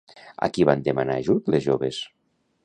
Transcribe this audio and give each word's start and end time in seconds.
A 0.47 0.47
qui 0.55 0.65
van 0.69 0.81
demanar 0.87 1.19
ajut 1.25 1.53
les 1.57 1.65
joves? 1.67 2.01